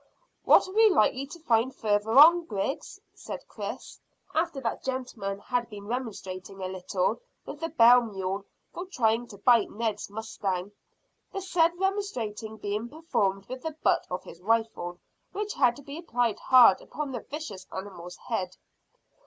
[0.45, 3.99] "What are we likely to find farther on, Griggs?" said Chris,
[4.33, 8.43] after that gentleman had been remonstrating a little with the bell mule
[8.73, 10.71] for trying to bite Ned's mustang,
[11.31, 14.97] the said remonstrating being performed with the butt of his rifle,
[15.33, 18.57] which had to be applied hard upon the vicious animal's head.